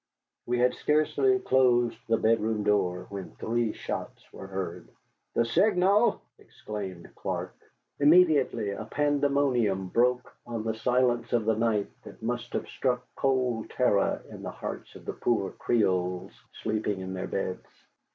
We 0.47 0.57
had 0.57 0.73
scarcely 0.73 1.37
closed 1.37 1.99
the 2.07 2.17
bedroom 2.17 2.63
door 2.63 3.05
when 3.11 3.35
three 3.35 3.71
shots 3.71 4.33
were 4.33 4.47
heard. 4.47 4.87
"The 5.35 5.45
signal!" 5.45 6.23
exclaimed 6.39 7.11
Clark. 7.15 7.53
Immediately 7.99 8.71
a 8.71 8.85
pandemonium 8.85 9.89
broke 9.89 10.35
on 10.43 10.63
the 10.63 10.73
silence 10.73 11.33
of 11.33 11.45
the 11.45 11.55
night 11.55 11.91
that 12.01 12.23
must 12.23 12.51
have 12.53 12.67
struck 12.67 13.05
cold 13.15 13.69
terror 13.69 14.23
in 14.31 14.41
the 14.41 14.49
hearts 14.49 14.95
of 14.95 15.05
the 15.05 15.13
poor 15.13 15.51
Creoles 15.51 16.31
sleeping 16.63 17.01
in 17.01 17.13
their 17.13 17.27
beds. 17.27 17.67